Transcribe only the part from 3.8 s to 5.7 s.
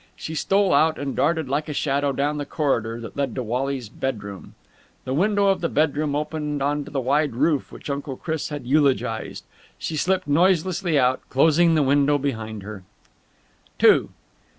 bedroom. The window of the